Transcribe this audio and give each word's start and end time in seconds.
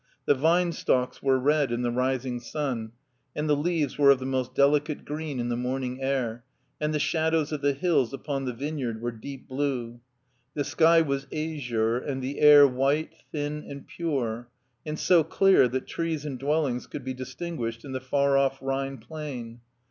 The 0.25 0.33
vine 0.33 0.71
stalks 0.71 1.21
were 1.21 1.37
red 1.37 1.71
in 1.71 1.83
the 1.83 1.91
rising 1.91 2.39
sun, 2.39 2.91
and 3.35 3.47
the 3.47 3.55
leaves 3.55 3.99
were 3.99 4.09
of 4.09 4.17
the 4.17 4.25
most 4.25 4.55
delicate 4.55 5.05
green 5.05 5.39
in 5.39 5.49
the 5.49 5.55
morning 5.55 6.01
air, 6.01 6.43
and 6.79 6.91
the 6.91 6.97
shadows 6.97 7.51
of 7.51 7.61
the 7.61 7.73
hills 7.73 8.11
upon 8.11 8.45
the 8.45 8.53
vineyard 8.53 8.99
were 8.99 9.11
deep 9.11 9.47
blue. 9.47 9.99
The 10.55 10.63
sky 10.63 11.01
was 11.01 11.27
azure 11.31 11.99
and 11.99 12.19
the 12.19 12.39
air 12.39 12.67
white, 12.67 13.13
thin 13.31 13.63
and 13.69 13.85
pure, 13.85 14.49
and 14.87 14.97
so 14.97 15.23
clear 15.23 15.67
that 15.67 15.85
trees 15.85 16.25
and 16.25 16.39
dwell 16.39 16.65
ings 16.65 16.87
could 16.87 17.03
be 17.03 17.13
distinguished 17.13 17.85
in 17.85 17.91
the 17.91 18.01
far 18.01 18.39
off 18.39 18.57
Rhine 18.59 18.97
plain. 18.97 19.59